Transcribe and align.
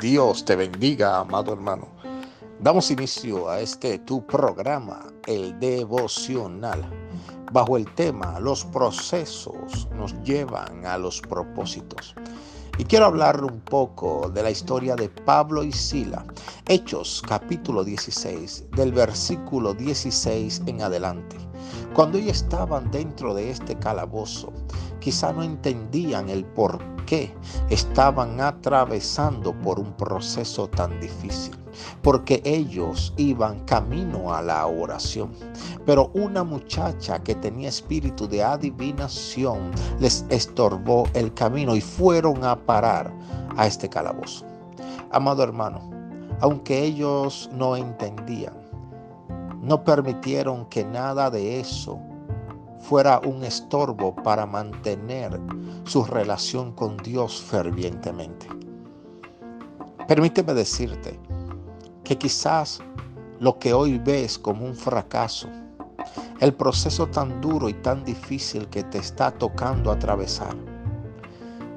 Dios 0.00 0.44
te 0.44 0.56
bendiga, 0.56 1.18
amado 1.20 1.52
hermano. 1.52 1.88
Damos 2.60 2.90
inicio 2.90 3.48
a 3.48 3.60
este 3.60 3.98
tu 4.00 4.26
programa, 4.26 5.06
el 5.26 5.58
devocional, 5.58 6.84
bajo 7.52 7.76
el 7.76 7.86
tema 7.94 8.40
Los 8.40 8.64
procesos 8.64 9.88
nos 9.96 10.14
llevan 10.22 10.84
a 10.86 10.98
los 10.98 11.20
propósitos. 11.20 12.14
Y 12.76 12.84
quiero 12.84 13.06
hablar 13.06 13.44
un 13.44 13.60
poco 13.60 14.30
de 14.30 14.42
la 14.42 14.50
historia 14.50 14.96
de 14.96 15.08
Pablo 15.08 15.62
y 15.62 15.70
Sila. 15.70 16.24
Hechos 16.66 17.22
capítulo 17.26 17.84
16, 17.84 18.70
del 18.72 18.92
versículo 18.92 19.74
16 19.74 20.62
en 20.66 20.82
adelante. 20.82 21.36
Cuando 21.94 22.18
ellos 22.18 22.38
estaban 22.38 22.90
dentro 22.90 23.34
de 23.34 23.50
este 23.50 23.78
calabozo, 23.78 24.52
quizá 25.04 25.34
no 25.34 25.42
entendían 25.42 26.30
el 26.30 26.46
por 26.46 26.80
qué 27.04 27.30
estaban 27.68 28.40
atravesando 28.40 29.52
por 29.60 29.78
un 29.78 29.92
proceso 29.92 30.66
tan 30.66 30.98
difícil, 30.98 31.54
porque 32.00 32.40
ellos 32.42 33.12
iban 33.18 33.60
camino 33.66 34.34
a 34.34 34.40
la 34.40 34.66
oración. 34.66 35.30
Pero 35.84 36.10
una 36.14 36.42
muchacha 36.42 37.22
que 37.22 37.34
tenía 37.34 37.68
espíritu 37.68 38.26
de 38.26 38.42
adivinación 38.42 39.72
les 40.00 40.24
estorbó 40.30 41.06
el 41.12 41.34
camino 41.34 41.76
y 41.76 41.82
fueron 41.82 42.42
a 42.42 42.56
parar 42.56 43.12
a 43.58 43.66
este 43.66 43.90
calabozo. 43.90 44.46
Amado 45.10 45.42
hermano, 45.42 45.82
aunque 46.40 46.82
ellos 46.82 47.50
no 47.52 47.76
entendían, 47.76 48.54
no 49.60 49.84
permitieron 49.84 50.64
que 50.64 50.82
nada 50.82 51.30
de 51.30 51.60
eso 51.60 52.00
fuera 52.80 53.20
un 53.20 53.44
estorbo 53.44 54.14
para 54.14 54.46
mantener 54.46 55.40
su 55.84 56.04
relación 56.04 56.72
con 56.72 56.96
Dios 56.98 57.42
fervientemente. 57.42 58.48
Permíteme 60.06 60.52
decirte 60.52 61.18
que 62.04 62.18
quizás 62.18 62.80
lo 63.40 63.58
que 63.58 63.72
hoy 63.72 63.98
ves 63.98 64.38
como 64.38 64.66
un 64.66 64.74
fracaso, 64.74 65.48
el 66.40 66.52
proceso 66.52 67.06
tan 67.06 67.40
duro 67.40 67.68
y 67.68 67.74
tan 67.74 68.04
difícil 68.04 68.68
que 68.68 68.82
te 68.84 68.98
está 68.98 69.30
tocando 69.30 69.90
atravesar, 69.90 70.54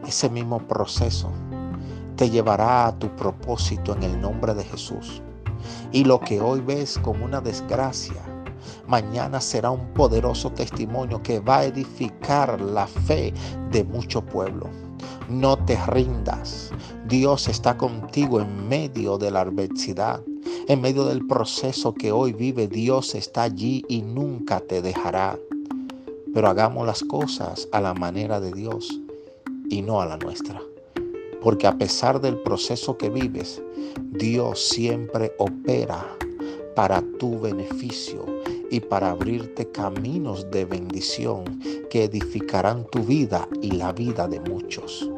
ese 0.06 0.30
mismo 0.30 0.60
proceso 0.60 1.32
te 2.18 2.30
llevará 2.30 2.88
a 2.88 2.98
tu 2.98 3.16
propósito 3.16 3.94
en 3.94 4.04
el 4.04 4.20
nombre 4.20 4.54
de 4.54 4.64
Jesús. 4.64 5.22
Y 5.92 6.04
lo 6.04 6.20
que 6.20 6.42
hoy 6.42 6.62
ves 6.62 6.98
como 6.98 7.24
una 7.24 7.42
desgracia, 7.42 8.22
mañana 8.88 9.42
será 9.42 9.72
un 9.72 9.94
poderoso 9.94 10.52
testimonio 10.52 11.22
que 11.22 11.40
va 11.40 11.60
a 11.60 11.66
edificar 11.66 12.60
la 12.62 12.88
fe 12.88 13.34
de 13.72 13.84
mucho 13.84 14.26
pueblo. 14.26 14.70
No 15.30 15.58
te 15.58 15.78
rindas. 15.88 16.72
Dios 17.08 17.48
está 17.48 17.78
contigo 17.78 18.40
en 18.40 18.68
medio 18.68 19.18
de 19.18 19.32
la 19.32 19.42
adversidad. 19.42 20.22
En 20.68 20.82
medio 20.82 21.06
del 21.06 21.26
proceso 21.28 21.94
que 21.94 22.12
hoy 22.12 22.34
vive, 22.34 22.68
Dios 22.68 23.16
está 23.16 23.44
allí 23.44 23.84
y 23.88 24.02
nunca 24.02 24.60
te 24.62 24.82
dejará. 24.82 25.38
Pero 26.34 26.48
hagamos 26.48 26.86
las 26.86 27.04
cosas 27.04 27.68
a 27.72 27.82
la 27.82 27.94
manera 27.94 28.40
de 28.40 28.54
Dios 28.54 29.02
y 29.70 29.82
no 29.82 30.02
a 30.02 30.06
la 30.06 30.18
nuestra. 30.18 30.62
Porque 31.42 31.68
a 31.68 31.78
pesar 31.78 32.22
del 32.22 32.38
proceso 32.40 32.98
que 32.98 33.10
vives, 33.10 33.62
Dios 34.12 34.68
siempre 34.68 35.34
opera 35.38 36.06
para 36.78 37.02
tu 37.18 37.40
beneficio 37.40 38.24
y 38.70 38.80
para 38.80 39.10
abrirte 39.10 39.72
caminos 39.72 40.52
de 40.52 40.64
bendición 40.64 41.60
que 41.90 42.04
edificarán 42.04 42.86
tu 42.92 43.00
vida 43.00 43.48
y 43.64 43.72
la 43.72 43.92
vida 43.94 44.28
de 44.28 44.40
muchos. 44.42 45.10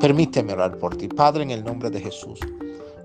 Permíteme 0.00 0.54
orar 0.54 0.76
por 0.76 0.96
ti, 0.96 1.06
Padre, 1.06 1.44
en 1.44 1.52
el 1.52 1.62
nombre 1.62 1.88
de 1.88 2.00
Jesús. 2.00 2.40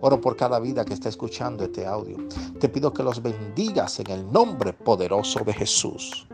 Oro 0.02 0.20
por 0.20 0.36
cada 0.36 0.60
vida 0.60 0.84
que 0.84 0.96
está 0.96 1.08
escuchando 1.08 1.66
este 1.66 1.86
audio. 1.86 2.18
Te 2.60 2.68
pido 2.68 2.92
que 2.92 3.04
los 3.04 3.22
bendigas 3.22 4.00
en 4.00 4.10
el 4.10 4.32
nombre 4.32 4.74
poderoso 4.74 5.42
de 5.46 5.54
Jesús. 5.54 6.26